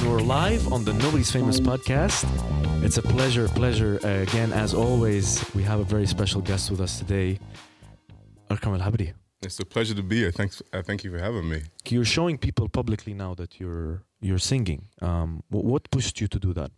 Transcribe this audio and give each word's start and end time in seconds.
and 0.00 0.10
we're 0.10 0.20
live 0.20 0.72
on 0.72 0.84
the 0.84 0.92
Nobody's 0.94 1.30
Famous 1.30 1.60
podcast. 1.60 2.24
It's 2.84 2.98
a 2.98 3.02
pleasure, 3.02 3.48
pleasure. 3.48 3.98
Uh, 4.04 4.08
again, 4.22 4.52
as 4.52 4.74
always, 4.74 5.44
we 5.54 5.62
have 5.62 5.80
a 5.80 5.84
very 5.84 6.06
special 6.06 6.40
guest 6.40 6.70
with 6.70 6.80
us 6.80 6.98
today, 6.98 7.38
Arkam 8.50 8.78
Al 8.80 8.90
Habri. 8.90 9.12
It's 9.42 9.58
a 9.58 9.64
pleasure 9.64 9.94
to 9.94 10.02
be 10.02 10.16
here. 10.18 10.30
Thanks. 10.32 10.62
Uh, 10.72 10.82
thank 10.82 11.02
you 11.04 11.10
for 11.10 11.18
having 11.18 11.48
me. 11.48 11.62
You're 11.88 12.04
showing 12.04 12.36
people 12.38 12.68
publicly 12.68 13.14
now 13.14 13.34
that 13.34 13.58
you're 13.58 14.02
you're 14.20 14.38
singing. 14.38 14.88
Um, 15.00 15.42
what 15.48 15.90
pushed 15.90 16.20
you 16.20 16.28
to 16.28 16.38
do 16.38 16.52
that? 16.54 16.70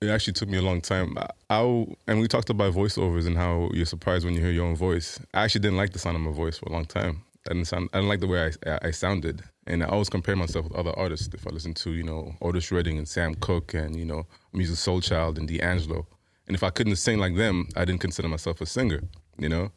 It 0.00 0.08
actually 0.10 0.34
took 0.34 0.48
me 0.48 0.58
a 0.58 0.62
long 0.62 0.80
time. 0.80 1.16
I, 1.18 1.28
I- 1.50 1.86
and 2.06 2.20
we 2.20 2.28
talked 2.28 2.50
about 2.50 2.72
voiceovers 2.74 3.26
and 3.26 3.36
how 3.36 3.70
you're 3.72 3.86
surprised 3.86 4.24
when 4.24 4.34
you 4.34 4.40
hear 4.40 4.50
your 4.52 4.66
own 4.66 4.76
voice. 4.76 5.18
I 5.32 5.42
actually 5.44 5.62
didn't 5.62 5.76
like 5.76 5.92
the 5.92 5.98
sound 5.98 6.16
of 6.16 6.22
my 6.22 6.30
voice 6.32 6.58
for 6.58 6.66
a 6.66 6.72
long 6.72 6.84
time. 6.86 7.22
I 7.48 7.52
didn't 7.54 7.66
sound. 7.66 7.90
I 7.92 7.98
didn't 7.98 8.08
like 8.08 8.20
the 8.20 8.26
way 8.28 8.52
I, 8.66 8.78
I 8.82 8.90
sounded, 8.92 9.42
and 9.66 9.82
I 9.82 9.86
always 9.86 10.08
compare 10.08 10.36
myself 10.36 10.64
with 10.64 10.74
other 10.74 10.96
artists. 10.98 11.32
If 11.32 11.46
I 11.46 11.50
listen 11.50 11.74
to 11.74 11.92
you 11.92 12.02
know 12.02 12.34
Otis 12.40 12.70
Redding 12.70 12.98
and 12.98 13.08
Sam 13.08 13.34
Cooke 13.36 13.74
and 13.74 13.96
you 13.96 14.04
know 14.04 14.26
Musiq 14.54 14.76
Soulchild 14.76 15.38
and 15.38 15.48
D'Angelo, 15.48 16.06
and 16.46 16.54
if 16.54 16.62
I 16.62 16.70
couldn't 16.70 16.96
sing 16.96 17.18
like 17.18 17.36
them, 17.36 17.68
I 17.76 17.84
didn't 17.84 18.00
consider 18.00 18.28
myself 18.28 18.60
a 18.60 18.66
singer. 18.66 19.02
You 19.38 19.48
know, 19.48 19.72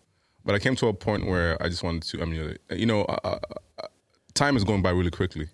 but 0.46 0.56
I 0.56 0.60
came 0.60 0.76
to 0.78 0.88
a 0.88 0.94
point 0.94 1.26
where 1.26 1.62
I 1.62 1.70
just 1.70 1.84
wanted 1.84 2.04
to. 2.04 2.22
I 2.22 2.26
mean, 2.26 2.58
you 2.72 2.86
know, 2.86 3.02
uh, 3.04 3.18
uh, 3.24 3.40
uh, 3.84 3.88
time 4.34 4.56
is 4.56 4.64
going 4.64 4.82
by 4.82 4.92
really 4.92 5.12
quickly. 5.12 5.48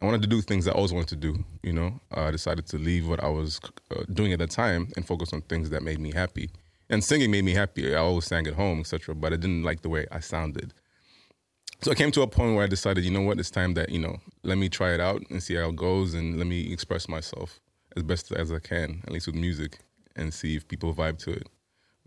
I 0.00 0.04
wanted 0.04 0.22
to 0.22 0.28
do 0.28 0.40
things 0.40 0.68
I 0.68 0.72
always 0.72 0.92
wanted 0.92 1.08
to 1.08 1.16
do. 1.16 1.44
You 1.62 1.72
know, 1.72 2.00
I 2.12 2.30
decided 2.30 2.66
to 2.68 2.78
leave 2.78 3.08
what 3.08 3.22
I 3.22 3.28
was 3.28 3.60
uh, 3.90 4.04
doing 4.12 4.32
at 4.32 4.38
the 4.38 4.46
time 4.46 4.88
and 4.96 5.04
focus 5.04 5.32
on 5.32 5.40
things 5.42 5.70
that 5.70 5.82
made 5.82 5.98
me 5.98 6.12
happy. 6.12 6.50
And 6.88 7.02
singing 7.02 7.30
made 7.30 7.44
me 7.44 7.52
happy. 7.52 7.94
I 7.94 7.98
always 7.98 8.24
sang 8.24 8.46
at 8.46 8.54
home, 8.54 8.80
etc. 8.80 9.14
But 9.14 9.32
I 9.32 9.36
didn't 9.36 9.64
like 9.64 9.82
the 9.82 9.88
way 9.88 10.06
I 10.12 10.20
sounded. 10.20 10.72
So 11.80 11.92
I 11.92 11.94
came 11.94 12.10
to 12.12 12.22
a 12.22 12.26
point 12.26 12.54
where 12.54 12.64
I 12.64 12.66
decided, 12.66 13.04
you 13.04 13.10
know 13.10 13.20
what, 13.20 13.38
it's 13.38 13.50
time 13.50 13.74
that 13.74 13.90
you 13.90 13.98
know, 13.98 14.18
let 14.42 14.58
me 14.58 14.68
try 14.68 14.94
it 14.94 15.00
out 15.00 15.22
and 15.30 15.42
see 15.42 15.54
how 15.54 15.68
it 15.68 15.76
goes, 15.76 16.14
and 16.14 16.36
let 16.38 16.46
me 16.46 16.72
express 16.72 17.08
myself 17.08 17.60
as 17.96 18.02
best 18.02 18.32
as 18.32 18.52
I 18.52 18.58
can, 18.58 19.02
at 19.06 19.12
least 19.12 19.26
with 19.26 19.36
music, 19.36 19.78
and 20.16 20.34
see 20.34 20.56
if 20.56 20.66
people 20.66 20.92
vibe 20.94 21.18
to 21.18 21.30
it. 21.32 21.48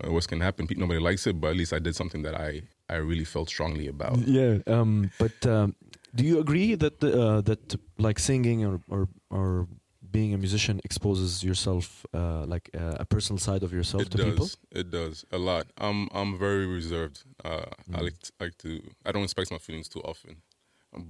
What's 0.04 0.26
gonna 0.26 0.44
happen, 0.44 0.66
nobody 0.76 0.98
likes 0.98 1.26
it, 1.26 1.40
but 1.40 1.50
at 1.50 1.56
least 1.56 1.72
I 1.72 1.78
did 1.78 1.94
something 1.94 2.22
that 2.22 2.34
I 2.34 2.62
I 2.88 2.96
really 2.96 3.24
felt 3.24 3.48
strongly 3.48 3.86
about. 3.88 4.18
Yeah. 4.26 4.58
Um, 4.66 5.10
but 5.18 5.46
um, 5.46 5.74
do 6.14 6.24
you 6.24 6.40
agree 6.40 6.74
that 6.74 7.00
the, 7.00 7.22
uh, 7.22 7.40
that 7.42 7.74
like 7.98 8.18
singing 8.18 8.64
or, 8.64 8.80
or 8.88 9.08
or 9.30 9.68
being 10.12 10.34
a 10.34 10.38
musician 10.38 10.80
exposes 10.84 11.42
yourself 11.42 11.84
uh, 12.14 12.44
like 12.54 12.66
uh, 12.82 13.04
a 13.04 13.06
personal 13.14 13.38
side 13.38 13.62
of 13.66 13.72
yourself 13.72 14.02
it 14.02 14.10
to 14.12 14.18
does. 14.18 14.30
people? 14.30 14.48
It 14.80 14.90
does 14.90 15.24
a 15.30 15.38
lot. 15.50 15.64
I'm 15.86 16.08
I'm 16.18 16.38
very 16.38 16.66
reserved. 16.78 17.16
Uh, 17.44 17.66
I 17.96 17.98
Mm. 17.98 18.02
like 18.06 18.18
to, 18.26 18.30
like 18.42 18.56
to. 18.64 18.70
I 19.06 19.10
don't 19.12 19.24
express 19.28 19.50
my 19.50 19.58
feelings 19.66 19.88
too 19.94 20.02
often, 20.12 20.32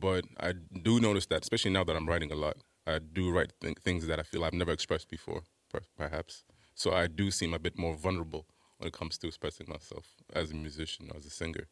but 0.06 0.24
I 0.48 0.50
do 0.88 1.00
notice 1.00 1.26
that, 1.26 1.42
especially 1.42 1.72
now 1.78 1.84
that 1.84 1.96
I'm 1.98 2.08
writing 2.08 2.32
a 2.32 2.36
lot. 2.46 2.56
I 2.86 2.98
do 3.18 3.24
write 3.34 3.52
th- 3.60 3.78
things 3.86 4.06
that 4.08 4.18
I 4.18 4.24
feel 4.30 4.42
I've 4.44 4.58
never 4.62 4.72
expressed 4.72 5.08
before, 5.16 5.42
per- 5.70 5.86
perhaps. 6.02 6.44
So 6.74 6.88
I 7.02 7.06
do 7.20 7.30
seem 7.30 7.52
a 7.54 7.58
bit 7.66 7.76
more 7.78 7.94
vulnerable 8.06 8.44
when 8.78 8.88
it 8.88 8.94
comes 9.00 9.18
to 9.18 9.26
expressing 9.28 9.66
myself 9.68 10.04
as 10.40 10.50
a 10.50 10.54
musician, 10.66 11.04
or 11.10 11.16
as 11.20 11.26
a 11.26 11.30
singer, 11.30 11.66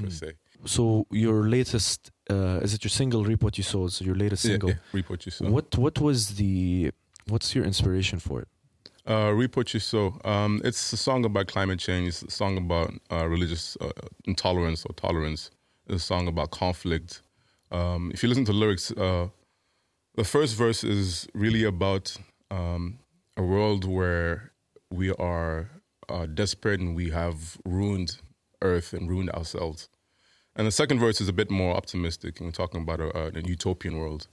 per 0.00 0.06
Mm. 0.08 0.12
se. 0.20 0.28
So 0.64 0.82
your 1.10 1.48
latest 1.48 2.10
uh, 2.30 2.60
is 2.64 2.72
it 2.74 2.80
your 2.84 2.90
single 3.00 3.24
"Reap 3.24 3.42
What 3.42 3.56
You 3.58 3.64
Sow"? 3.64 3.86
Is 3.86 4.00
your 4.00 4.14
latest 4.24 4.44
Yeah, 4.44 4.52
single? 4.52 4.70
yeah, 4.70 4.76
reap 4.96 5.08
what 5.10 5.24
you 5.26 5.32
sow. 5.32 5.50
What 5.50 5.76
what 5.84 5.96
was 6.00 6.18
the 6.40 6.90
what's 7.32 7.54
your 7.54 7.64
inspiration 7.64 8.18
for 8.20 8.36
it? 8.42 8.48
Uh, 9.08 9.32
Reap 9.40 9.56
What 9.56 9.68
You 9.74 9.80
Sow. 9.80 10.20
Um, 10.24 10.60
it's 10.64 10.92
a 10.92 10.96
song 10.96 11.24
about 11.24 11.46
climate 11.48 11.78
change. 11.80 12.08
It's 12.08 12.22
a 12.22 12.30
song 12.30 12.58
about 12.58 12.90
uh, 13.10 13.26
religious 13.34 13.76
uh, 13.80 13.90
intolerance 14.26 14.84
or 14.86 14.92
tolerance. 14.94 15.50
It's 15.88 16.02
a 16.04 16.06
song 16.06 16.28
about 16.28 16.50
conflict. 16.50 17.22
Um, 17.72 18.10
if 18.14 18.22
you 18.22 18.28
listen 18.28 18.44
to 18.44 18.52
lyrics, 18.52 18.92
uh, 18.92 19.28
the 20.16 20.24
first 20.24 20.54
verse 20.56 20.84
is 20.84 21.26
really 21.34 21.64
about 21.64 22.16
um, 22.50 22.98
a 23.36 23.42
world 23.42 23.84
where 23.84 24.52
we 24.90 25.10
are 25.12 25.70
uh, 26.08 26.26
desperate 26.26 26.80
and 26.80 26.94
we 26.94 27.10
have 27.10 27.56
ruined 27.64 28.10
Earth 28.62 28.92
and 28.92 29.08
ruined 29.08 29.30
ourselves. 29.30 29.88
And 30.56 30.66
the 30.66 30.72
second 30.72 30.98
verse 30.98 31.20
is 31.20 31.28
a 31.28 31.32
bit 31.32 31.50
more 31.50 31.76
optimistic, 31.76 32.38
and 32.38 32.48
we're 32.48 32.52
talking 32.52 32.82
about 32.82 33.00
a, 33.00 33.16
a, 33.16 33.26
a 33.28 33.40
utopian 33.42 33.98
world. 33.98 34.26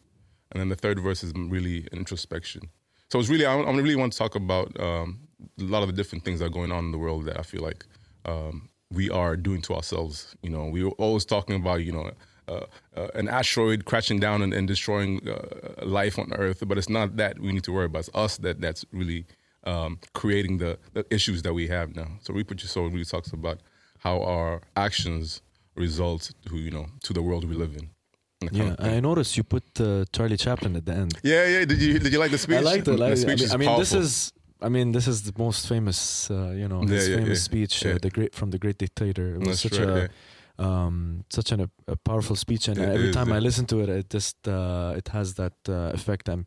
And 0.52 0.60
then 0.60 0.70
the 0.70 0.76
third 0.76 1.00
verse 1.00 1.24
is 1.24 1.34
really 1.36 1.88
an 1.92 2.00
introspection. 2.00 2.70
So 3.10 3.20
it's 3.20 3.30
really, 3.30 3.46
I, 3.46 3.56
I 3.56 3.72
really 3.76 3.96
want 3.96 4.14
to 4.14 4.18
talk 4.18 4.36
about 4.36 4.78
um, 4.80 5.20
a 5.60 5.64
lot 5.64 5.84
of 5.84 5.88
the 5.88 5.94
different 5.94 6.26
things 6.26 6.40
that 6.40 6.46
are 6.46 6.50
going 6.50 6.72
on 6.72 6.86
in 6.86 6.92
the 6.92 6.98
world 6.98 7.26
that 7.26 7.40
I 7.40 7.44
feel 7.44 7.62
like 7.62 7.86
um, 8.26 8.70
we 8.92 9.10
are 9.10 9.38
doing 9.38 9.62
to 9.64 9.76
ourselves. 9.76 10.36
You 10.42 10.50
know, 10.50 10.66
we 10.66 10.84
were 10.84 10.92
always 10.92 11.26
talking 11.26 11.56
about, 11.56 11.84
you 11.84 11.92
know, 11.92 12.12
uh, 12.48 12.66
uh, 12.96 13.08
an 13.14 13.28
asteroid 13.28 13.86
crashing 13.86 14.20
down 14.20 14.42
and, 14.42 14.54
and 14.54 14.68
destroying 14.68 15.28
uh, 15.28 15.86
life 15.86 16.18
on 16.18 16.32
Earth, 16.34 16.64
but 16.66 16.78
it's 16.78 16.90
not 16.90 17.18
that 17.18 17.40
we 17.40 17.52
need 17.52 17.64
to 17.66 17.74
worry 17.74 17.86
about. 17.86 18.00
It's 18.00 18.10
us 18.14 18.38
that 18.38 18.62
that's 18.62 18.86
really 18.92 19.26
um, 19.66 20.00
creating 20.14 20.58
the, 20.58 20.80
the 20.94 21.06
issues 21.14 21.42
that 21.44 21.54
we 21.54 21.68
have 21.68 21.96
now. 21.96 22.08
So 22.22 22.34
Reap 22.34 22.50
What 22.50 22.62
You 22.62 22.70
Sow 22.70 22.84
really 22.84 23.06
talks 23.06 23.34
about 23.34 23.60
how 24.06 24.22
our 24.24 24.62
actions 24.76 25.42
result 25.76 26.32
to 26.48 26.56
you 26.58 26.72
know 26.72 26.86
to 27.04 27.14
the 27.14 27.22
world 27.22 27.44
we 27.46 27.56
live 27.56 27.74
in. 27.82 27.86
The 28.40 28.50
Yeah. 28.52 28.76
I 28.96 29.00
noticed 29.00 29.36
you 29.38 29.44
put 29.44 29.64
uh, 29.80 30.06
Charlie 30.16 30.38
Chaplin 30.38 30.76
at 30.76 30.86
the 30.86 30.94
end. 31.04 31.12
yeah, 31.24 31.46
yeah. 31.54 31.66
Did 31.66 31.82
you 31.82 32.00
did 32.00 32.12
you 32.14 32.20
like 32.24 32.32
the 32.32 32.38
speech? 32.46 32.58
I 32.58 32.72
liked 32.72 32.88
it. 32.88 32.92
The 32.92 32.98
Like, 32.98 33.12
I 33.12 33.16
speech 33.16 33.42
mean, 33.42 33.52
I 33.56 33.58
mean 33.58 33.80
this 33.80 33.94
is. 33.94 34.32
I 34.60 34.70
mean, 34.70 34.92
this 34.92 35.08
is 35.08 35.22
the 35.22 35.34
most 35.38 35.68
famous, 35.68 36.32
uh, 36.32 36.36
you 36.62 36.68
know, 36.68 36.82
Yeah, 36.82 36.94
yeah, 37.00 37.18
famous 37.18 37.40
yeah. 37.42 37.50
speech, 37.50 37.86
uh, 37.86 38.00
the 38.06 38.10
great 38.10 38.34
from 38.34 38.50
the 38.50 38.58
Great 38.58 38.80
Dictator. 38.80 39.36
It 39.36 39.40
was 39.42 39.48
That's 39.48 39.62
such 39.62 39.78
right, 39.80 40.10
a, 40.60 40.64
um, 40.68 41.24
such 41.30 41.52
an, 41.52 41.70
a 41.88 41.96
powerful 42.10 42.36
speech, 42.36 42.68
and 42.68 42.78
It 42.80 42.90
every 42.98 43.10
is, 43.10 43.16
time 43.16 43.32
I 43.38 43.40
listen 43.48 43.66
to 43.68 43.78
it, 43.84 43.90
it 43.90 44.10
just 44.10 44.38
uh, 44.48 45.00
it 45.00 45.08
has 45.10 45.28
that 45.36 45.54
uh, 45.70 45.92
effect. 45.98 46.28
Um, 46.28 46.42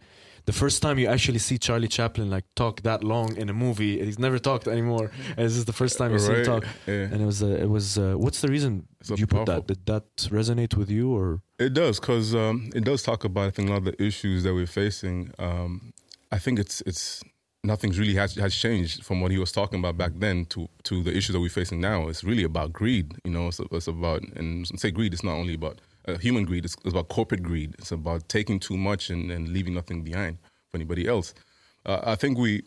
the 0.47 0.53
first 0.53 0.83
time 0.83 0.99
you 0.99 1.07
actually 1.07 1.39
see 1.39 1.59
Charlie 1.59 1.89
Chaplin 1.89 2.31
like 2.31 2.45
talk 2.55 2.83
that 2.83 3.03
long 3.05 3.37
in 3.37 3.49
a 3.49 3.53
movie, 3.53 4.05
he's 4.05 4.19
never 4.19 4.39
talked 4.39 4.67
anymore. 4.69 5.11
And 5.37 5.47
this 5.47 5.57
is 5.57 5.65
the 5.65 5.73
first 5.73 5.99
time 5.99 6.13
you 6.13 6.19
see 6.19 6.33
him 6.35 6.45
talk, 6.45 6.65
Yeah. 6.87 6.95
and 7.13 7.21
it 7.23 7.27
was 7.27 7.43
uh, 7.43 7.47
it 7.65 7.69
was. 7.69 7.99
Uh, 7.99 8.15
what's 8.17 8.41
the 8.41 8.49
reason 8.49 8.87
So 9.03 9.15
you 9.17 9.27
put 9.27 9.47
that? 9.47 9.67
Did 9.67 9.87
that 9.87 10.05
resonate 10.31 10.75
with 10.77 10.91
you, 10.91 11.13
or 11.17 11.41
It 11.59 11.73
does 11.75 12.01
because 12.01 12.35
um, 12.35 12.71
it 12.75 12.85
does 12.85 13.03
talk 13.03 13.25
about 13.25 13.47
I 13.49 13.51
think 13.51 13.69
a 13.69 13.73
lot 13.73 13.79
of 13.79 13.85
the 13.85 14.03
issues 14.03 14.43
that 14.45 14.55
we're 14.55 14.67
facing. 14.67 15.33
Um, 15.39 15.93
I 16.33 16.39
think 16.39 16.59
it's 16.59 16.83
it's 16.87 17.23
nothing's 17.63 17.99
really 17.99 18.15
has 18.15 18.35
has 18.37 18.55
changed 18.55 19.05
from 19.05 19.21
what 19.21 19.31
he 19.31 19.39
was 19.39 19.53
talking 19.53 19.79
about 19.81 19.97
back 19.99 20.13
then 20.17 20.47
to 20.47 20.69
to 20.85 21.03
the 21.03 21.11
issues 21.17 21.35
that 21.35 21.41
we're 21.41 21.51
facing 21.51 21.81
now. 21.81 22.09
It's 22.09 22.25
really 22.25 22.45
about 22.45 22.73
greed. 22.73 23.07
You 23.25 23.33
know, 23.33 23.49
it's, 23.49 23.61
it's 23.61 23.89
about 23.89 24.23
and 24.37 24.67
say 24.81 24.91
greed. 24.91 25.13
It's 25.13 25.25
not 25.25 25.35
only 25.35 25.55
about 25.55 25.81
uh, 26.09 26.19
human 26.19 26.45
greed. 26.45 26.65
It's, 26.65 26.77
it's 26.85 26.93
about 26.93 27.09
corporate 27.09 27.43
greed. 27.43 27.75
It's 27.79 27.93
about 27.93 28.29
taking 28.29 28.59
too 28.59 28.77
much 28.77 29.11
and, 29.11 29.31
and 29.31 29.49
leaving 29.49 29.75
nothing 29.75 30.03
behind 30.03 30.39
for 30.71 30.77
anybody 30.77 31.07
else. 31.07 31.35
Uh, 31.87 32.01
I 32.05 32.15
think 32.15 32.39
we 32.39 32.63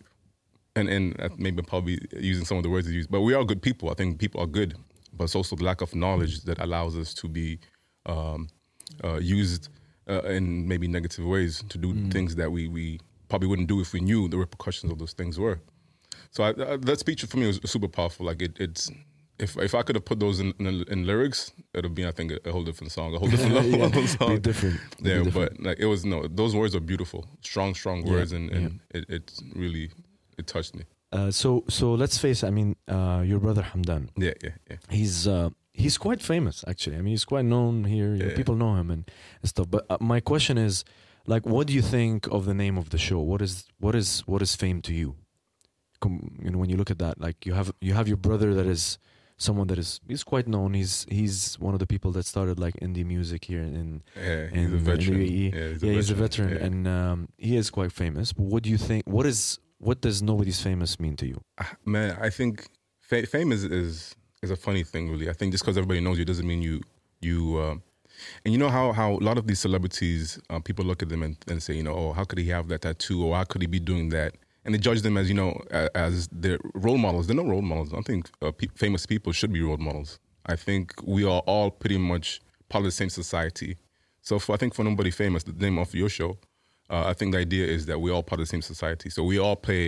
and 0.75 0.89
and 0.89 1.15
maybe 1.37 1.61
probably 1.61 1.99
using 2.17 2.45
some 2.45 2.57
of 2.57 2.63
the 2.63 2.69
words 2.69 2.87
you 2.87 2.93
use, 2.93 3.07
but 3.07 3.21
we 3.21 3.33
are 3.33 3.43
good 3.43 3.61
people. 3.61 3.89
I 3.89 3.93
think 3.93 4.19
people 4.19 4.41
are 4.41 4.47
good, 4.47 4.75
but 5.13 5.25
it's 5.25 5.35
also 5.35 5.55
the 5.55 5.63
lack 5.63 5.81
of 5.81 5.93
knowledge 5.95 6.41
that 6.41 6.59
allows 6.59 6.97
us 6.97 7.13
to 7.15 7.27
be 7.27 7.59
um, 8.05 8.49
uh, 9.03 9.19
used 9.19 9.69
uh, 10.09 10.23
in 10.23 10.67
maybe 10.67 10.87
negative 10.87 11.25
ways 11.25 11.63
to 11.69 11.77
do 11.77 11.93
things 12.09 12.35
that 12.35 12.51
we 12.51 12.67
we 12.67 12.99
probably 13.29 13.47
wouldn't 13.47 13.67
do 13.67 13.79
if 13.81 13.93
we 13.93 13.99
knew 13.99 14.27
the 14.27 14.37
repercussions 14.37 14.91
of 14.91 14.99
those 14.99 15.13
things 15.13 15.39
were. 15.39 15.59
So 16.31 16.43
I, 16.43 16.49
uh, 16.49 16.77
that 16.77 16.99
speech 16.99 17.23
for 17.23 17.37
me 17.37 17.47
was 17.47 17.59
super 17.65 17.87
powerful. 17.87 18.25
Like 18.25 18.41
it, 18.41 18.57
it's 18.59 18.91
if 19.45 19.51
if 19.67 19.73
I 19.79 19.81
could 19.85 19.95
have 19.99 20.05
put 20.11 20.19
those 20.19 20.37
in, 20.43 20.49
in, 20.59 20.83
in 20.93 20.99
lyrics, 21.11 21.39
it 21.75 21.81
would 21.83 21.95
be 22.01 22.05
I 22.11 22.13
think 22.17 22.31
a, 22.31 22.39
a 22.49 22.51
whole 22.53 22.63
different 22.69 22.91
song, 22.97 23.09
a 23.15 23.19
whole 23.19 23.29
different 23.33 23.55
level 23.59 23.71
Yeah, 23.79 23.85
of 23.87 23.95
a 23.97 24.01
be 24.01 24.07
song. 24.07 24.39
different? 24.49 24.79
be 25.03 25.09
Yeah, 25.09 25.23
different. 25.23 25.51
but 25.57 25.65
like 25.67 25.79
it 25.83 25.87
was 25.93 26.01
no, 26.13 26.17
those 26.41 26.53
words 26.61 26.73
are 26.77 26.83
beautiful, 26.93 27.21
strong, 27.41 27.69
strong 27.81 27.99
Yeah, 28.05 28.13
words, 28.13 28.31
and, 28.37 28.45
and 28.57 28.65
it, 28.97 29.03
it 29.15 29.25
really 29.63 29.85
it 30.39 30.45
touched 30.47 30.73
me. 30.79 30.83
Uh, 31.17 31.29
so 31.41 31.63
so 31.77 31.85
let's 32.01 32.17
face. 32.25 32.39
it, 32.43 32.47
I 32.47 32.51
mean, 32.59 32.69
uh, 32.95 33.21
your 33.31 33.39
brother 33.45 33.63
Hamdan. 33.71 34.03
Yeah, 34.17 34.33
yeah, 34.45 34.55
yeah. 34.69 34.77
He's 34.99 35.27
uh, 35.27 35.49
he's 35.83 35.97
quite 36.05 36.21
famous 36.33 36.63
actually. 36.71 36.97
I 36.97 37.01
mean, 37.03 37.11
he's 37.17 37.25
quite 37.33 37.45
known 37.45 37.83
here. 37.95 38.09
know, 38.15 38.25
Yeah. 38.25 38.35
people 38.39 38.55
know 38.55 38.73
him 38.81 38.89
and, 38.95 39.03
and 39.41 39.47
stuff. 39.53 39.67
But 39.75 39.81
uh, 39.89 39.97
my 40.13 40.19
question 40.21 40.57
is, 40.57 40.83
like, 41.33 41.43
what 41.53 41.67
do 41.67 41.73
you 41.73 41.83
think 41.83 42.27
of 42.35 42.45
the 42.45 42.53
name 42.63 42.77
of 42.81 42.87
the 42.89 42.97
show? 42.97 43.19
What 43.31 43.41
is 43.41 43.53
what 43.83 43.95
is 43.95 44.09
what 44.31 44.41
is 44.41 44.55
fame 44.55 44.81
to 44.81 44.93
you? 45.01 45.09
You 46.43 46.51
know, 46.51 46.57
when 46.61 46.69
you 46.69 46.75
look 46.77 46.91
at 46.91 46.99
that, 46.99 47.15
like 47.21 47.45
you 47.47 47.53
have 47.53 47.71
you 47.79 47.93
have 47.93 48.07
your 48.11 48.17
brother 48.17 48.53
that 48.55 48.65
is 48.65 48.97
someone 49.37 49.67
that 49.67 49.77
is 49.77 49.99
he's 50.07 50.23
quite 50.23 50.47
known. 50.47 50.73
He's 50.73 51.05
he's 51.09 51.55
one 51.59 51.73
of 51.73 51.79
the 51.79 51.87
people 51.87 52.11
that 52.13 52.25
started 52.25 52.59
like 52.59 52.75
indie 52.81 53.05
music 53.05 53.45
here 53.45 53.61
in 53.61 54.03
Yeah, 54.15 54.47
in, 54.51 54.55
he's 54.55 54.71
a 54.73 54.75
in 54.75 54.79
veteran. 54.79 55.19
the 55.19 55.27
UAE. 55.29 55.53
Yeah, 55.53 55.69
he's 55.69 55.83
yeah, 55.83 55.91
he's 55.93 56.09
a 56.11 56.15
veteran, 56.15 56.49
Yeah. 56.49 56.65
and 56.65 56.87
um, 56.87 57.29
he 57.37 57.55
is 57.57 57.69
quite 57.69 57.91
famous. 57.91 58.33
But 58.33 58.43
what 58.45 58.63
do 58.63 58.69
you 58.69 58.77
think? 58.77 59.03
What 59.07 59.25
is 59.25 59.59
what 59.79 60.01
does 60.01 60.21
nobody's 60.21 60.61
famous 60.61 60.99
mean 60.99 61.15
to 61.17 61.27
you? 61.27 61.41
Ah, 61.59 61.75
man, 61.85 62.17
I 62.21 62.29
think 62.29 62.67
fa- 63.01 63.25
fame 63.25 63.51
is, 63.51 63.63
is 63.63 64.15
is 64.41 64.51
a 64.51 64.55
funny 64.55 64.83
thing, 64.83 65.09
really. 65.09 65.29
I 65.29 65.33
think 65.33 65.51
just 65.51 65.63
because 65.63 65.77
everybody 65.77 65.99
knows 66.01 66.17
you 66.19 66.25
doesn't 66.25 66.47
mean 66.47 66.61
you 66.61 66.81
you. 67.21 67.57
Uh, 67.57 67.75
and 68.45 68.53
you 68.53 68.57
know 68.59 68.69
how 68.69 68.93
how 68.93 69.13
a 69.13 69.23
lot 69.29 69.37
of 69.37 69.47
these 69.47 69.59
celebrities, 69.59 70.39
uh, 70.49 70.59
people 70.59 70.85
look 70.85 71.01
at 71.01 71.09
them 71.09 71.23
and, 71.23 71.35
and 71.47 71.61
say, 71.61 71.73
you 71.73 71.83
know, 71.83 71.93
oh, 71.93 72.13
how 72.13 72.23
could 72.23 72.37
he 72.39 72.47
have 72.49 72.67
that 72.69 72.81
tattoo, 72.83 73.25
or 73.25 73.35
how 73.35 73.43
could 73.43 73.61
he 73.61 73.67
be 73.67 73.79
doing 73.79 74.09
that? 74.09 74.35
And 74.65 74.73
they 74.73 74.79
judge 74.79 75.01
them 75.01 75.17
as 75.17 75.27
you 75.29 75.35
know 75.35 75.61
as 75.93 76.27
their 76.31 76.57
role 76.73 76.97
models. 76.97 77.27
They're 77.27 77.35
no 77.35 77.43
role 77.45 77.61
models. 77.61 77.93
I 77.93 78.01
think 78.01 78.29
uh, 78.41 78.51
pe- 78.51 78.67
famous 78.75 79.05
people 79.05 79.31
should 79.33 79.51
be 79.51 79.61
role 79.61 79.77
models. 79.77 80.19
I 80.45 80.55
think 80.55 80.93
we 81.05 81.23
are 81.25 81.41
all 81.45 81.69
pretty 81.71 81.97
much 81.97 82.41
part 82.69 82.81
of 82.81 82.85
the 82.85 82.91
same 82.91 83.09
society. 83.09 83.77
So 84.21 84.39
for, 84.39 84.53
I 84.53 84.57
think 84.57 84.73
for 84.73 84.83
nobody 84.85 85.11
famous, 85.11 85.43
the 85.43 85.51
name 85.53 85.77
of 85.77 85.93
your 85.93 86.09
show, 86.09 86.37
Uh, 86.89 87.11
I 87.11 87.13
think 87.17 87.33
the 87.33 87.39
idea 87.39 87.65
is 87.75 87.85
that 87.85 87.97
we're 88.01 88.13
all 88.15 88.23
part 88.23 88.39
of 88.41 88.45
the 88.47 88.51
same 88.55 88.61
society, 88.73 89.09
so 89.09 89.19
we 89.31 89.37
all 89.39 89.55
play 89.55 89.83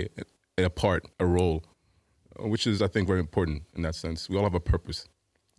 a 0.57 0.69
part, 0.69 1.01
a 1.19 1.25
role, 1.25 1.57
uh, 2.39 2.47
which 2.53 2.65
is 2.67 2.81
I 2.81 2.87
think 2.93 3.07
very 3.07 3.19
important 3.27 3.57
in 3.75 3.81
that 3.83 3.95
sense. 3.95 4.29
We 4.29 4.35
all 4.37 4.43
have 4.49 4.55
a 4.55 4.65
purpose 4.73 4.99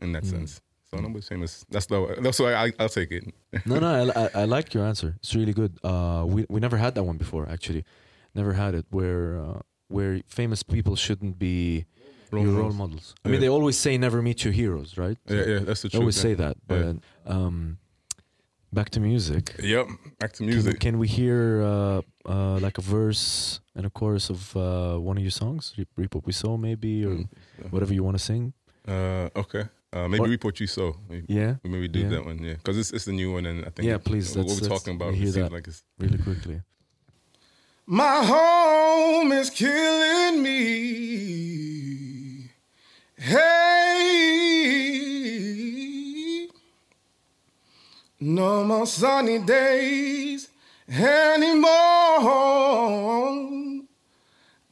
in 0.05 0.13
that 0.13 0.25
sense. 0.25 0.61
So 0.91 0.97
nobody's 0.99 1.29
famous. 1.29 1.65
That's 1.73 1.87
the 1.87 1.99
that's 2.25 2.39
why 2.43 2.53
I, 2.65 2.73
I'll 2.81 2.95
take 3.01 3.11
it. 3.19 3.25
no, 3.67 3.79
no, 3.85 3.89
I, 4.01 4.23
I, 4.23 4.25
I 4.43 4.45
like 4.57 4.69
your 4.75 4.85
answer. 4.91 5.09
It's 5.23 5.35
really 5.35 5.53
good. 5.61 5.73
Uh, 5.91 6.23
we 6.35 6.41
we 6.55 6.59
never 6.67 6.79
had 6.85 6.93
that 6.97 7.05
one 7.11 7.19
before. 7.19 7.45
Actually, 7.55 7.83
never 8.37 8.53
had 8.53 8.75
it 8.75 8.87
where 8.91 9.39
uh, 9.45 9.61
where 9.89 10.21
famous 10.41 10.63
people 10.63 10.95
shouldn't 10.97 11.37
be 11.39 11.85
Role 12.33 12.45
your 12.45 12.53
models. 12.53 12.63
role 12.77 12.87
models. 12.89 13.15
I 13.25 13.29
mean, 13.31 13.41
they 13.41 13.49
always 13.49 13.77
say 13.79 13.97
never 13.99 14.21
meet 14.23 14.39
your 14.45 14.53
heroes, 14.63 14.91
right? 14.99 15.19
Yeah, 15.29 15.45
yeah, 15.53 15.59
that's 15.67 15.83
the 15.83 15.89
They 15.89 15.93
truth. 15.99 16.01
always 16.03 16.17
yeah. 16.19 16.23
say 16.29 16.35
that. 16.43 16.57
But 16.67 16.79
Yeah. 16.85 16.95
um, 17.35 17.79
back 18.73 18.89
to 18.91 19.01
music. 19.01 19.45
Yep, 19.63 19.87
back 20.21 20.33
to 20.35 20.43
music. 20.45 20.81
can 20.81 20.99
we 20.99 21.07
hear 21.09 21.63
uh, 21.63 22.01
uh, 22.35 22.59
like 22.67 22.79
a 22.79 22.83
verse 22.83 23.61
and 23.77 23.87
a 23.87 23.91
chorus 23.91 24.31
of 24.31 24.41
uh, 24.57 24.97
one 25.09 25.17
of 25.19 25.23
your 25.23 25.31
songs? 25.43 25.73
Reap, 25.97 26.15
What 26.15 26.27
We 26.27 26.33
Sow, 26.33 26.57
maybe, 26.57 27.05
or 27.05 27.15
Mm. 27.17 27.29
whatever 27.73 27.95
you 27.95 28.05
want 28.05 28.17
to 28.19 28.25
sing? 28.31 28.53
Uh, 28.89 29.29
okay. 29.43 29.65
Uh, 29.93 30.09
maybe 30.09 30.21
What- 30.21 30.31
reap 30.31 30.45
what 30.45 30.59
you 30.61 30.67
sow. 30.67 30.91
Maybe, 31.09 31.25
Yeah, 31.29 31.53
maybe 31.65 31.89
do 31.89 32.01
Yeah. 32.01 32.11
that 32.15 32.25
one. 32.27 32.39
Yeah, 32.49 32.57
because 32.61 32.77
it's 32.81 32.91
it's 32.93 33.05
the 33.05 33.13
new 33.23 33.31
one, 33.37 33.47
and 33.51 33.59
I 33.65 33.71
think 33.71 33.87
Yeah, 33.89 33.99
please, 33.99 34.27
What 34.37 34.47
let's- 34.47 34.61
we're 34.61 34.69
talking 34.77 34.95
about 34.99 35.15
hear 35.15 35.29
it 35.29 35.35
seems 35.35 35.49
that. 35.49 35.53
like 35.57 35.67
it's 35.71 35.83
really 36.03 36.19
quickly. 36.19 36.61
My 37.89 38.25
home 38.25 39.31
is 39.31 39.49
killing 39.49 40.43
me. 40.43 42.51
Hey, 43.17 44.09
no 48.19 48.65
more 48.65 48.89
sunny 48.89 49.39
days 49.39 50.49
anymore. 50.89 51.69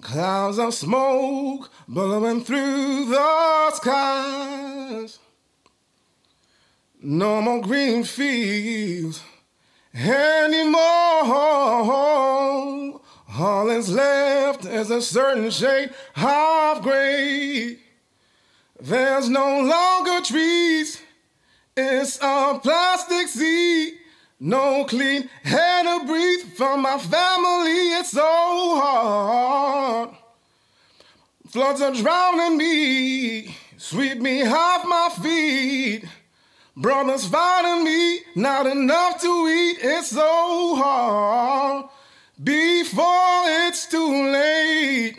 Clouds 0.01 0.59
of 0.59 0.75
smoke 0.75 1.71
blowing 1.87 2.43
through 2.43 3.11
the 3.11 3.71
skies. 3.75 5.21
No 7.01 7.41
more 7.41 7.61
green 7.61 8.03
fields 8.03 9.23
anymore. 9.95 11.05
All 13.37 13.67
that's 13.67 13.89
left 13.89 14.65
is 14.65 14.91
a 14.91 15.03
certain 15.03 15.51
shade 15.51 15.91
of 16.17 16.83
gray. 16.83 17.79
There's 18.81 19.29
no 19.29 19.61
longer 19.61 20.25
trees, 20.25 21.01
it's 21.77 22.19
a 22.23 22.61
plastic 22.63 23.27
sea. 23.29 23.95
No 24.39 24.85
clean 24.85 25.29
air 25.45 25.83
to 25.85 26.07
breathe 26.07 26.53
from 26.55 26.83
my 26.83 26.99
family, 26.99 27.93
it's 27.99 28.11
so 28.11 28.21
hard. 28.81 30.11
Floods 31.49 31.81
are 31.81 31.93
drowning 31.93 32.59
me, 32.59 33.57
sweep 33.79 34.19
me 34.19 34.45
off 34.47 34.85
my 34.85 35.09
feet. 35.23 36.05
Brothers 36.77 37.27
fighting 37.27 37.85
me, 37.85 38.21
not 38.37 38.67
enough 38.67 39.21
to 39.23 39.49
eat, 39.49 39.79
it's 39.81 40.09
so 40.09 40.77
hard. 40.77 41.87
Before 42.43 43.43
it's 43.67 43.87
too 43.87 44.31
late, 44.33 45.17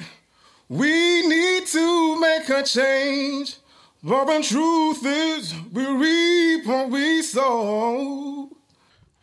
we 0.69 1.27
need 1.27 1.65
to 1.67 2.19
make 2.19 2.49
a 2.49 2.63
change. 2.63 3.57
But 4.03 4.25
the 4.25 4.43
truth 4.43 5.03
is, 5.05 5.53
we 5.71 5.85
reap 5.87 6.67
what 6.67 6.89
we 6.89 7.21
sow. 7.23 8.49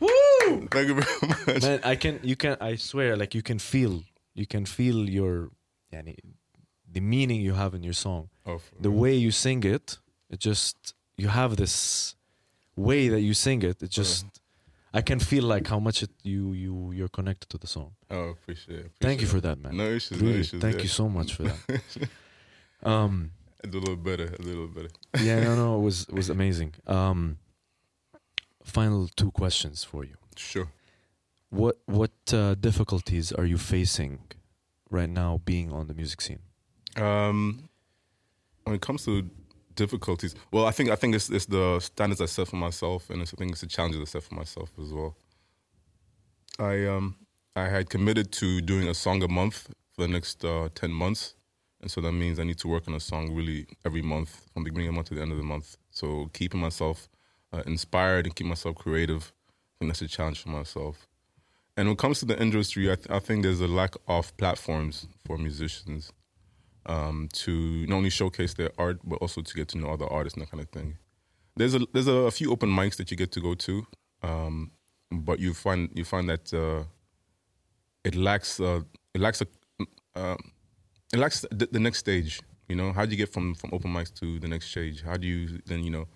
Woo! 0.00 0.68
Thank 0.70 0.88
you 0.88 0.94
very 0.94 1.34
much. 1.46 1.62
Man, 1.62 1.80
I 1.84 1.94
can, 1.96 2.18
you 2.22 2.34
can, 2.34 2.56
I 2.60 2.76
swear, 2.76 3.16
like 3.16 3.34
you 3.34 3.42
can 3.42 3.58
feel, 3.58 4.02
you 4.34 4.46
can 4.46 4.64
feel 4.66 5.08
your, 5.08 5.50
yani, 5.92 6.16
the 6.90 7.00
meaning 7.00 7.40
you 7.40 7.52
have 7.54 7.74
in 7.74 7.82
your 7.84 7.92
song. 7.92 8.28
Oh, 8.46 8.60
The 8.80 8.90
real. 8.90 8.98
way 8.98 9.14
you 9.14 9.30
sing 9.30 9.62
it, 9.62 9.98
it 10.30 10.40
just, 10.40 10.94
you 11.16 11.28
have 11.28 11.56
this 11.56 12.16
way 12.74 13.08
that 13.08 13.20
you 13.20 13.34
sing 13.34 13.62
it. 13.62 13.80
It 13.82 13.90
just, 13.90 14.24
I 14.94 15.00
can 15.02 15.18
feel 15.20 15.44
like 15.44 15.66
how 15.68 15.78
much 15.80 16.02
it, 16.02 16.10
you, 16.22 16.52
you, 16.52 16.92
you're 16.92 17.08
connected 17.08 17.48
to 17.50 17.58
the 17.58 17.66
song. 17.66 17.92
oh, 18.10 18.30
appreciate 18.30 18.80
it. 18.80 18.90
Thank 19.00 19.20
you 19.22 19.26
for 19.26 19.40
that, 19.40 19.58
man. 19.58 19.76
No 19.76 19.86
issues, 19.86 20.20
no 20.22 20.28
issues. 20.30 20.60
thank 20.60 20.76
yeah. 20.76 20.82
you 20.82 20.88
so 20.88 21.08
much 21.08 21.34
for 21.34 21.44
that. 21.44 22.08
um, 22.82 23.30
A 23.64 23.68
little 23.68 23.96
better, 23.96 24.34
a 24.38 24.42
little 24.42 24.66
better. 24.68 24.88
yeah, 25.22 25.40
no, 25.44 25.54
no, 25.56 25.76
it 25.76 25.80
was, 25.88 26.02
it 26.08 26.14
was 26.14 26.28
amazing. 26.30 26.74
Um, 26.86 27.38
final 28.64 29.08
two 29.16 29.30
questions 29.30 29.82
for 29.84 30.04
you. 30.04 30.16
Sure. 30.36 30.68
What 31.50 31.76
what 31.86 32.12
uh, 32.32 32.54
difficulties 32.54 33.30
are 33.32 33.44
you 33.44 33.58
facing 33.58 34.20
right 34.90 35.08
now 35.10 35.40
being 35.44 35.70
on 35.70 35.86
the 35.86 35.94
music 35.94 36.20
scene? 36.22 36.38
Um, 36.96 37.68
when 38.64 38.74
it 38.76 38.80
comes 38.80 39.04
to 39.04 39.28
difficulties, 39.74 40.34
well, 40.52 40.66
I 40.66 40.70
think 40.70 40.90
I 40.90 40.96
think 40.96 41.14
it's, 41.14 41.30
it's 41.30 41.46
the 41.46 41.80
standards 41.80 42.20
I 42.20 42.26
set 42.26 42.48
for 42.48 42.56
myself, 42.56 43.10
and 43.10 43.22
I 43.22 43.24
think 43.24 43.52
it's 43.52 43.60
the 43.60 43.66
challenges 43.66 44.00
I 44.00 44.04
set 44.04 44.22
for 44.22 44.34
myself 44.34 44.70
as 44.80 44.92
well. 44.92 45.16
I 46.58 46.86
um 46.86 47.16
I 47.56 47.68
had 47.68 47.90
committed 47.90 48.32
to 48.32 48.60
doing 48.60 48.88
a 48.88 48.94
song 48.94 49.22
a 49.22 49.28
month 49.28 49.68
for 49.94 50.02
the 50.02 50.08
next 50.08 50.44
uh, 50.44 50.68
ten 50.74 50.90
months, 50.90 51.34
and 51.80 51.90
so 51.90 52.00
that 52.00 52.12
means 52.12 52.38
I 52.38 52.44
need 52.44 52.58
to 52.58 52.68
work 52.68 52.88
on 52.88 52.94
a 52.94 53.00
song 53.00 53.34
really 53.34 53.66
every 53.84 54.02
month 54.02 54.46
from 54.52 54.64
the 54.64 54.70
beginning 54.70 54.88
of 54.88 54.94
the 54.94 54.96
month 54.96 55.08
to 55.08 55.14
the 55.14 55.22
end 55.22 55.32
of 55.32 55.38
the 55.38 55.44
month. 55.44 55.76
So 55.90 56.30
keeping 56.32 56.60
myself 56.60 57.08
uh, 57.52 57.62
inspired 57.66 58.26
and 58.26 58.34
keep 58.34 58.46
myself 58.46 58.76
creative, 58.76 59.32
I 59.32 59.72
think 59.78 59.90
that's 59.90 60.02
a 60.02 60.08
challenge 60.08 60.42
for 60.42 60.48
myself. 60.48 61.06
And 61.76 61.88
when 61.88 61.94
it 61.94 61.98
comes 61.98 62.20
to 62.20 62.26
the 62.26 62.40
industry, 62.40 62.90
I, 62.90 62.96
th- 62.96 63.10
I 63.10 63.18
think 63.18 63.42
there's 63.42 63.60
a 63.60 63.68
lack 63.68 63.94
of 64.06 64.36
platforms 64.36 65.06
for 65.24 65.38
musicians 65.38 66.12
um, 66.86 67.28
to 67.32 67.86
not 67.86 67.96
only 67.96 68.10
showcase 68.10 68.54
their 68.54 68.70
art, 68.78 68.98
but 69.04 69.16
also 69.16 69.42
to 69.42 69.54
get 69.54 69.68
to 69.68 69.78
know 69.78 69.88
other 69.88 70.06
artists 70.06 70.36
and 70.36 70.46
that 70.46 70.50
kind 70.50 70.62
of 70.62 70.68
thing. 70.70 70.98
There's 71.56 71.74
a 71.74 71.80
there's 71.92 72.08
a, 72.08 72.30
few 72.30 72.50
open 72.50 72.70
mics 72.70 72.96
that 72.96 73.10
you 73.10 73.16
get 73.16 73.32
to 73.32 73.40
go 73.40 73.54
to, 73.54 73.86
um, 74.22 74.72
but 75.10 75.38
you 75.38 75.52
find 75.52 75.90
you 75.94 76.04
find 76.04 76.28
that 76.28 76.52
uh, 76.54 76.84
it 78.04 78.14
lacks 78.14 78.58
uh, 78.58 78.80
it 79.14 79.20
lacks 79.20 79.42
a 79.42 79.46
um 80.14 80.38
it 81.12 81.18
lacks 81.18 81.44
the, 81.50 81.68
the 81.70 81.78
next 81.78 81.98
stage. 81.98 82.40
You 82.68 82.76
know, 82.76 82.92
how 82.92 83.04
do 83.04 83.10
you 83.10 83.18
get 83.18 83.32
from 83.32 83.54
from 83.54 83.70
open 83.72 83.92
mics 83.92 84.12
to 84.20 84.38
the 84.38 84.48
next 84.48 84.70
stage? 84.70 85.02
How 85.02 85.16
do 85.16 85.26
you 85.26 85.60
then 85.66 85.82
you 85.82 85.90
know? 85.90 86.06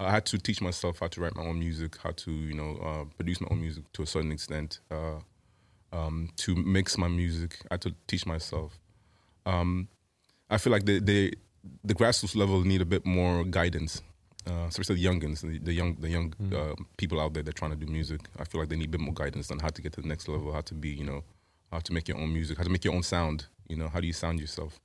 I 0.00 0.10
had 0.10 0.24
to 0.26 0.38
teach 0.38 0.62
myself 0.62 1.00
how 1.00 1.08
to 1.08 1.20
write 1.20 1.36
my 1.36 1.44
own 1.44 1.58
music, 1.58 1.98
how 2.02 2.12
to 2.12 2.32
you 2.32 2.54
know 2.54 2.78
uh, 2.82 3.04
produce 3.16 3.40
my 3.40 3.48
own 3.50 3.60
music 3.60 3.84
to 3.92 4.02
a 4.02 4.06
certain 4.06 4.32
extent, 4.32 4.80
uh, 4.90 5.20
um, 5.92 6.30
to 6.38 6.56
mix 6.56 6.98
my 6.98 7.08
music. 7.08 7.58
I 7.70 7.74
had 7.74 7.82
to 7.82 7.94
teach 8.08 8.26
myself. 8.26 8.78
Um, 9.46 9.88
I 10.50 10.58
feel 10.58 10.72
like 10.72 10.84
the 10.84 11.00
the 11.00 11.34
the 11.84 11.94
grassroots 11.94 12.36
level 12.36 12.62
need 12.64 12.80
a 12.80 12.84
bit 12.84 13.06
more 13.06 13.44
guidance, 13.44 14.02
uh, 14.48 14.66
especially 14.68 14.96
the 14.96 15.04
youngins, 15.04 15.40
the, 15.40 15.58
the 15.58 15.72
young 15.72 15.94
the 16.00 16.08
young 16.08 16.34
uh, 16.52 16.74
people 16.96 17.20
out 17.20 17.34
there 17.34 17.42
that 17.42 17.50
are 17.54 17.58
trying 17.58 17.70
to 17.70 17.76
do 17.76 17.86
music. 17.86 18.20
I 18.38 18.44
feel 18.44 18.60
like 18.60 18.68
they 18.70 18.76
need 18.76 18.88
a 18.88 18.96
bit 18.96 19.00
more 19.00 19.14
guidance 19.14 19.50
on 19.50 19.58
how 19.60 19.68
to 19.68 19.82
get 19.82 19.92
to 19.94 20.00
the 20.02 20.08
next 20.08 20.28
level, 20.28 20.52
how 20.52 20.62
to 20.62 20.74
be 20.74 20.88
you 20.88 21.04
know, 21.04 21.22
how 21.70 21.78
to 21.78 21.92
make 21.92 22.08
your 22.08 22.18
own 22.18 22.32
music, 22.32 22.58
how 22.58 22.64
to 22.64 22.70
make 22.70 22.84
your 22.84 22.94
own 22.94 23.02
sound. 23.02 23.46
You 23.68 23.76
know, 23.76 23.88
how 23.88 24.00
do 24.00 24.06
you 24.06 24.12
sound 24.12 24.40
yourself? 24.40 24.80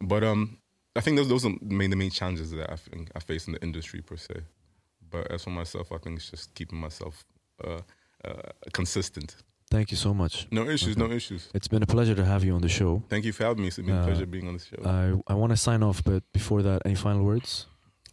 But 0.00 0.22
um, 0.22 0.58
I 0.96 1.00
think 1.00 1.16
those 1.16 1.28
those 1.28 1.46
are 1.46 1.54
main 1.62 1.90
the 1.90 1.96
main 1.96 2.10
challenges 2.10 2.50
that 2.50 2.70
I 2.70 2.76
think 2.76 3.10
I 3.16 3.20
face 3.20 3.46
in 3.46 3.54
the 3.54 3.62
industry 3.62 4.02
per 4.02 4.16
se. 4.16 4.34
But 5.10 5.30
as 5.30 5.44
for 5.44 5.50
myself, 5.50 5.92
I 5.92 5.98
think 5.98 6.16
it's 6.18 6.30
just 6.30 6.54
keeping 6.54 6.78
myself 6.78 7.24
uh, 7.64 7.80
uh, 8.24 8.50
consistent. 8.72 9.36
Thank 9.74 9.90
you 9.90 9.96
so 9.96 10.12
much. 10.22 10.34
No 10.50 10.62
issues, 10.76 10.96
no 10.96 11.08
issues. 11.18 11.42
It's 11.58 11.68
been 11.74 11.82
a 11.82 11.86
pleasure 11.96 12.14
to 12.14 12.24
have 12.32 12.42
you 12.46 12.54
on 12.54 12.62
the 12.62 12.68
show. 12.80 13.02
Thank 13.08 13.24
you 13.24 13.32
for 13.36 13.42
having 13.48 13.62
me. 13.62 13.68
It's 13.68 13.76
been 13.76 13.90
a 13.90 14.02
Uh, 14.02 14.06
pleasure 14.08 14.26
being 14.36 14.46
on 14.50 14.54
the 14.58 14.64
show. 14.70 14.80
I 14.98 15.32
I 15.32 15.34
want 15.40 15.50
to 15.56 15.56
sign 15.68 15.82
off, 15.88 15.98
but 16.10 16.22
before 16.32 16.60
that, 16.68 16.78
any 16.88 16.94
final 17.06 17.22
words? 17.32 17.66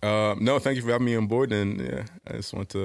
Uh, 0.09 0.33
no, 0.47 0.53
thank 0.63 0.75
you 0.77 0.81
for 0.85 0.91
having 0.95 1.05
me 1.11 1.15
on 1.21 1.27
board, 1.27 1.49
and 1.59 1.69
yeah, 1.79 2.03
I 2.29 2.31
just 2.39 2.51
want 2.57 2.69
to 2.69 2.81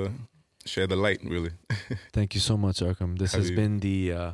share 0.72 0.86
the 0.86 0.96
light, 1.06 1.20
really. 1.34 1.52
Thank 2.12 2.34
you 2.36 2.40
so 2.50 2.54
much, 2.64 2.76
Arkham. 2.88 3.16
This 3.22 3.32
has 3.40 3.50
been 3.60 3.74
the 3.80 3.98
uh, 4.20 4.32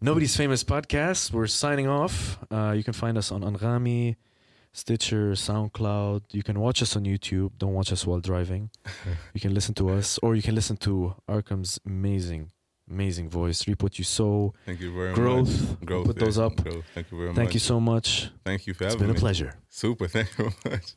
Nobody's 0.00 0.34
Famous 0.42 0.64
podcast. 0.64 1.20
We're 1.34 1.48
signing 1.64 1.88
off. 2.00 2.38
Uh, 2.50 2.72
you 2.78 2.84
can 2.88 2.94
find 2.94 3.18
us 3.18 3.28
on 3.34 3.40
Anghami, 3.42 4.16
Stitcher, 4.72 5.26
SoundCloud. 5.48 6.20
You 6.32 6.42
can 6.48 6.56
watch 6.66 6.80
us 6.82 6.96
on 6.96 7.02
YouTube. 7.04 7.50
Don't 7.58 7.74
watch 7.74 7.92
us 7.92 8.06
while 8.06 8.20
driving. 8.20 8.70
you 9.34 9.40
can 9.40 9.52
listen 9.52 9.74
to 9.74 9.84
us, 9.98 10.18
or 10.22 10.34
you 10.34 10.42
can 10.42 10.54
listen 10.54 10.76
to 10.78 11.14
Arkham's 11.28 11.78
amazing, 11.86 12.52
amazing 12.90 13.28
voice. 13.28 13.66
Reap 13.66 13.82
what 13.82 13.98
you 13.98 14.04
sow. 14.04 14.54
Thank 14.64 14.80
you 14.80 14.92
very 14.94 15.14
Growth. 15.14 15.48
much. 15.48 15.58
Growth. 15.58 15.86
Growth. 15.86 16.06
Put 16.06 16.16
those 16.18 16.38
up. 16.38 16.62
Growth. 16.62 16.84
Thank 16.94 17.10
you 17.10 17.18
very 17.18 17.28
much. 17.30 17.36
Thank 17.36 17.54
you 17.54 17.60
so 17.60 17.80
much. 17.80 18.30
Thank 18.44 18.66
you 18.66 18.74
for 18.74 18.84
It's 18.84 18.94
having 18.94 19.08
me. 19.08 19.12
It's 19.12 19.20
been 19.20 19.26
a 19.26 19.26
pleasure. 19.26 19.54
Super. 19.68 20.08
Thank 20.08 20.28
you 20.38 20.50
very 20.62 20.76
much. 20.76 20.92